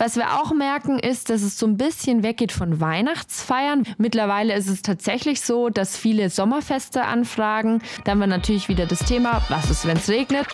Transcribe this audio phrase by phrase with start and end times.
[0.00, 3.82] Was wir auch merken, ist, dass es so ein bisschen weggeht von Weihnachtsfeiern.
[3.98, 7.82] Mittlerweile ist es tatsächlich so, dass viele Sommerfeste anfragen.
[8.04, 10.46] Dann haben wir natürlich wieder das Thema, was ist, wenn es regnet?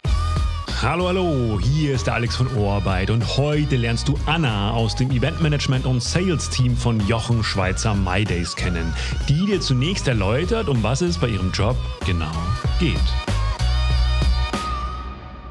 [0.80, 5.10] Hallo, hallo, hier ist der Alex von Ohrarbeit und heute lernst du Anna aus dem
[5.10, 8.94] Eventmanagement und Sales Team von Jochen Schweizer MyDays kennen,
[9.28, 11.76] die dir zunächst erläutert, um was es bei ihrem Job
[12.06, 12.32] genau
[12.80, 12.96] geht.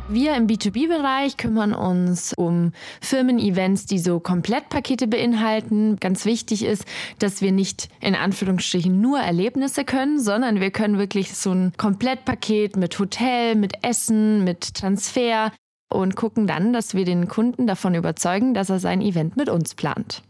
[0.10, 5.98] Wir im B2B-Bereich kümmern uns um Firmen-Events, die so Komplettpakete beinhalten.
[6.00, 6.86] Ganz wichtig ist,
[7.20, 12.76] dass wir nicht in Anführungsstrichen nur Erlebnisse können, sondern wir können wirklich so ein Komplettpaket
[12.76, 15.54] mit Hotel, mit Essen, mit Transfer
[15.90, 19.74] und gucken dann, dass wir den Kunden davon überzeugen, dass er sein Event mit uns
[19.74, 20.22] plant.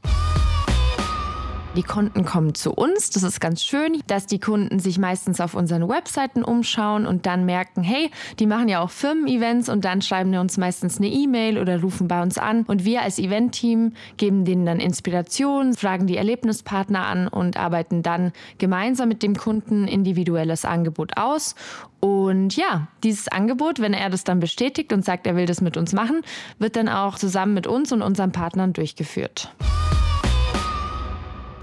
[1.76, 3.09] Die Kunden kommen zu uns.
[3.09, 7.45] Das ist ganz schön, dass die Kunden sich meistens auf unseren Webseiten umschauen und dann
[7.45, 11.58] merken, hey, die machen ja auch Firmen-Events und dann schreiben die uns meistens eine E-Mail
[11.58, 12.64] oder rufen bei uns an.
[12.67, 18.34] Und wir als Event-Team geben denen dann Inspiration, fragen die Erlebnispartner an und arbeiten dann
[18.59, 21.56] gemeinsam mit dem Kunden individuelles Angebot aus.
[22.00, 25.75] Und ja, dieses Angebot, wenn er das dann bestätigt und sagt, er will das mit
[25.75, 26.22] uns machen,
[26.59, 29.52] wird dann auch zusammen mit uns und unseren Partnern durchgeführt.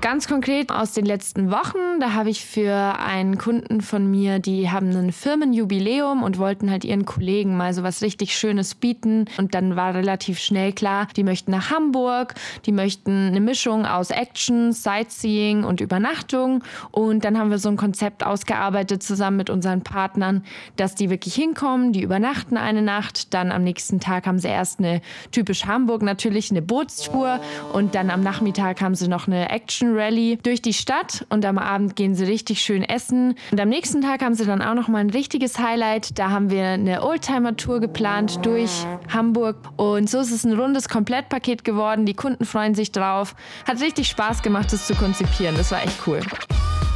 [0.00, 4.70] Ganz konkret aus den letzten Wochen, da habe ich für einen Kunden von mir, die
[4.70, 9.26] haben ein Firmenjubiläum und wollten halt ihren Kollegen mal so was richtig Schönes bieten.
[9.36, 12.32] Und dann war relativ schnell klar, die möchten nach Hamburg,
[12.64, 16.64] die möchten eine Mischung aus Action, Sightseeing und Übernachtung.
[16.92, 20.44] Und dann haben wir so ein Konzept ausgearbeitet zusammen mit unseren Partnern,
[20.76, 24.78] dass die wirklich hinkommen, die übernachten eine Nacht, dann am nächsten Tag haben sie erst
[24.78, 27.38] eine typisch Hamburg natürlich eine Bootstour
[27.74, 31.58] und dann am Nachmittag haben sie noch eine Action Rally durch die Stadt und am
[31.58, 33.34] Abend gehen sie richtig schön essen.
[33.50, 36.18] Und am nächsten Tag haben sie dann auch noch mal ein richtiges Highlight.
[36.18, 41.64] Da haben wir eine Oldtimer-Tour geplant durch Hamburg und so ist es ein rundes Komplettpaket
[41.64, 42.06] geworden.
[42.06, 43.34] Die Kunden freuen sich drauf.
[43.66, 45.56] Hat richtig Spaß gemacht, das zu konzipieren.
[45.56, 46.20] Das war echt cool.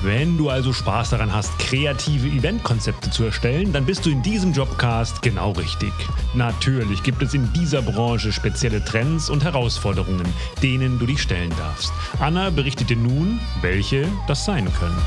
[0.04, 4.52] Wenn du also Spaß daran hast, kreative Eventkonzepte zu erstellen, dann bist du in diesem
[4.52, 5.94] Jobcast genau richtig.
[6.34, 10.26] Natürlich gibt es in dieser Branche spezielle Trends und Herausforderungen,
[10.62, 11.90] denen du dich stellen darfst.
[12.20, 14.98] Anna berichtet dir nun, welche das sein können.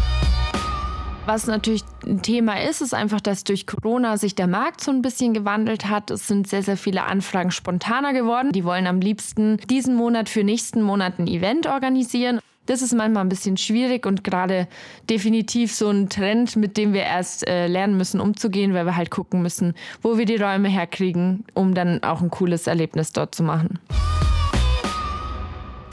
[1.28, 5.04] Was natürlich ein Thema ist, ist einfach, dass durch Corona sich der Markt so ein
[5.04, 6.10] bisschen gewandelt hat.
[6.10, 8.52] Es sind sehr, sehr viele Anfragen spontaner geworden.
[8.52, 12.40] Die wollen am liebsten diesen Monat für nächsten Monat ein Event organisieren.
[12.68, 14.68] Das ist manchmal ein bisschen schwierig und gerade
[15.10, 19.10] definitiv so ein Trend, mit dem wir erst äh, lernen müssen, umzugehen, weil wir halt
[19.10, 23.42] gucken müssen, wo wir die Räume herkriegen, um dann auch ein cooles Erlebnis dort zu
[23.42, 23.80] machen.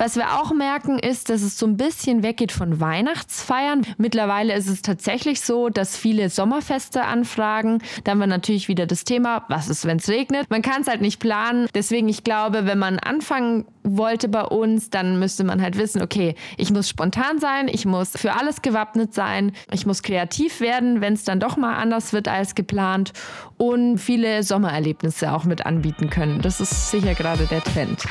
[0.04, 3.86] Was wir auch merken, ist, dass es so ein bisschen weggeht von Weihnachtsfeiern.
[3.96, 7.78] Mittlerweile ist es tatsächlich so, dass viele Sommerfeste anfragen.
[8.04, 10.50] Da haben wir natürlich wieder das Thema, was ist, wenn es regnet?
[10.50, 11.68] Man kann es halt nicht planen.
[11.74, 16.34] Deswegen, ich glaube, wenn man anfangen wollte bei uns, dann müsste man halt wissen, okay,
[16.58, 21.14] ich muss spontan sein, ich muss für alles gewappnet sein, ich muss kreativ werden, wenn
[21.14, 23.14] es dann doch mal anders wird als geplant
[23.56, 26.42] und viele Sommererlebnisse auch mit anbieten können.
[26.42, 28.02] Das ist sicher gerade der Trend.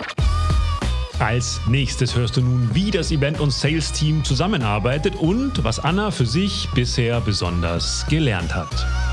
[1.19, 6.25] Als nächstes hörst du nun, wie das Event- und Sales-Team zusammenarbeitet und was Anna für
[6.25, 9.12] sich bisher besonders gelernt hat.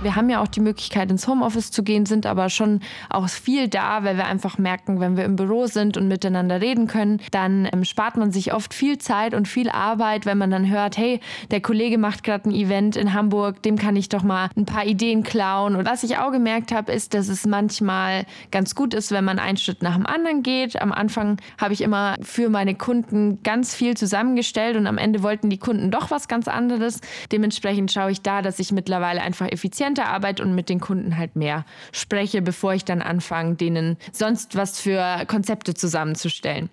[0.00, 3.66] Wir haben ja auch die Möglichkeit, ins Homeoffice zu gehen, sind aber schon auch viel
[3.66, 7.68] da, weil wir einfach merken, wenn wir im Büro sind und miteinander reden können, dann
[7.72, 11.18] ähm, spart man sich oft viel Zeit und viel Arbeit, wenn man dann hört, hey,
[11.50, 14.86] der Kollege macht gerade ein Event in Hamburg, dem kann ich doch mal ein paar
[14.86, 15.74] Ideen klauen.
[15.74, 19.40] Und was ich auch gemerkt habe, ist, dass es manchmal ganz gut ist, wenn man
[19.40, 20.80] einen Schritt nach dem anderen geht.
[20.80, 25.50] Am Anfang habe ich immer für meine Kunden ganz viel zusammengestellt und am Ende wollten
[25.50, 27.00] die Kunden doch was ganz anderes.
[27.32, 31.16] Dementsprechend schaue ich da, dass ich mittlerweile einfach effizient effizienter arbeite und mit den Kunden
[31.16, 36.70] halt mehr spreche, bevor ich dann anfange, denen sonst was für Konzepte zusammenzustellen.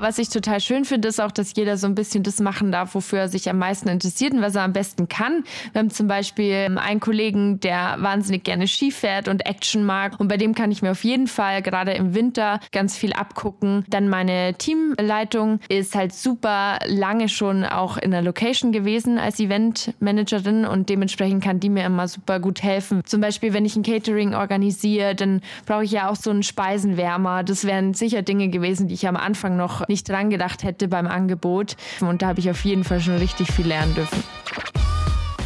[0.00, 2.94] Was ich total schön finde, ist auch, dass jeder so ein bisschen das machen darf,
[2.94, 5.44] wofür er sich am meisten interessiert und was er am besten kann.
[5.72, 10.18] Wir haben zum Beispiel einen Kollegen, der wahnsinnig gerne Ski fährt und Action mag.
[10.18, 13.84] Und bei dem kann ich mir auf jeden Fall gerade im Winter ganz viel abgucken.
[13.90, 20.64] Dann meine Teamleitung ist halt super lange schon auch in der Location gewesen als Eventmanagerin
[20.64, 23.02] und dementsprechend kann die mir immer super gut helfen.
[23.04, 27.44] Zum Beispiel, wenn ich ein Catering organisiere, dann brauche ich ja auch so einen Speisenwärmer.
[27.44, 31.06] Das wären sicher Dinge gewesen, die ich am Anfang noch nicht dran gedacht hätte beim
[31.06, 31.76] Angebot.
[32.00, 34.22] Und da habe ich auf jeden Fall schon richtig viel lernen dürfen.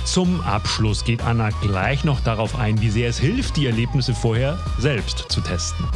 [0.04, 4.58] Zum Abschluss geht Anna gleich noch darauf ein, wie sehr es hilft, die Erlebnisse vorher
[4.78, 5.86] selbst zu testen.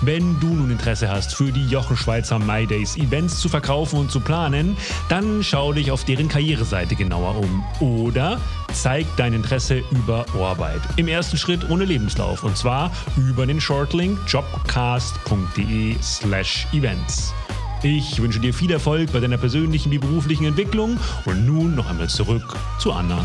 [0.00, 4.10] Wenn du nun Interesse hast, für die Jochen Schweizer My Days Events zu verkaufen und
[4.10, 4.76] zu planen,
[5.10, 7.64] dann schau dich auf deren Karriereseite genauer um.
[7.78, 8.40] Oder
[8.72, 10.80] Zeig dein Interesse über Arbeit.
[10.96, 17.34] Im ersten Schritt ohne Lebenslauf und zwar über den Shortlink jobcast.de/slash events.
[17.82, 22.08] Ich wünsche dir viel Erfolg bei deiner persönlichen wie beruflichen Entwicklung und nun noch einmal
[22.08, 23.24] zurück zu Anna.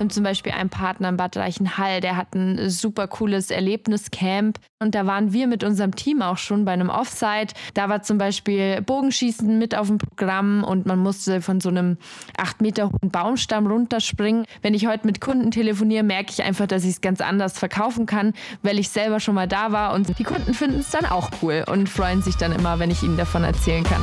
[0.00, 4.58] Wir haben zum Beispiel einen Partner in Bad Reichenhall, der hat ein super cooles Erlebniscamp.
[4.82, 7.52] Und da waren wir mit unserem Team auch schon bei einem Offsite.
[7.74, 11.98] Da war zum Beispiel Bogenschießen mit auf dem Programm und man musste von so einem
[12.38, 14.46] acht Meter hohen Baumstamm runterspringen.
[14.62, 18.06] Wenn ich heute mit Kunden telefoniere, merke ich einfach, dass ich es ganz anders verkaufen
[18.06, 18.32] kann,
[18.62, 19.92] weil ich selber schon mal da war.
[19.92, 23.02] Und die Kunden finden es dann auch cool und freuen sich dann immer, wenn ich
[23.02, 24.02] ihnen davon erzählen kann.